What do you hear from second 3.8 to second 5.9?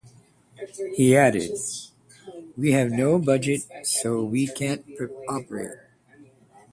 so we can't operate.